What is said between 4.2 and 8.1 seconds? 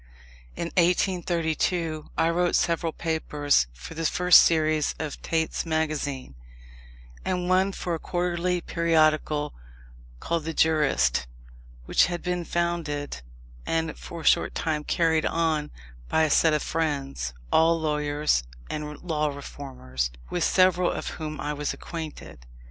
series of Tait's Magazine, and one for a